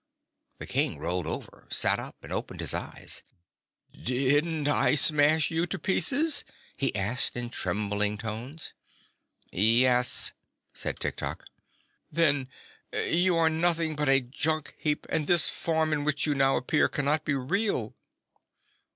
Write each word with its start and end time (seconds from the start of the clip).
The 0.57 0.65
King 0.65 0.97
rolled 0.97 1.27
over, 1.27 1.67
sat 1.69 1.99
up 1.99 2.15
and 2.23 2.33
opened 2.33 2.59
his 2.59 2.73
eyes. 2.73 3.21
"Didn't 3.95 4.67
I 4.67 4.95
smash 4.95 5.51
you 5.51 5.67
to 5.67 5.77
pieces?" 5.77 6.43
he 6.75 6.95
asked 6.95 7.35
in 7.35 7.51
trembling 7.51 8.17
tones. 8.17 8.73
"Yes," 9.51 10.33
said 10.73 10.99
Tiktok. 10.99 11.45
"Then 12.11 12.49
you 13.09 13.35
are 13.37 13.47
nothing 13.47 13.95
but 13.95 14.09
a 14.09 14.21
junk 14.21 14.73
heap, 14.79 15.05
and 15.07 15.27
this 15.27 15.49
form 15.49 15.93
in 15.93 16.03
which 16.03 16.25
you 16.25 16.33
now 16.33 16.57
appear 16.57 16.89
cannot 16.89 17.23
be 17.23 17.35
real." 17.35 17.93